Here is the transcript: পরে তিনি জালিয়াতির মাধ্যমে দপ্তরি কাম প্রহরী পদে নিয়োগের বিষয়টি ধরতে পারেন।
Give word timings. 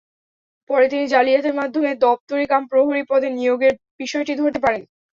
পরে 0.69 0.85
তিনি 0.87 1.05
জালিয়াতির 1.07 1.57
মাধ্যমে 1.59 1.91
দপ্তরি 2.03 2.45
কাম 2.47 2.63
প্রহরী 2.69 3.03
পদে 3.09 3.29
নিয়োগের 3.31 3.73
বিষয়টি 3.99 4.33
ধরতে 4.35 4.59
পারেন। 4.65 4.81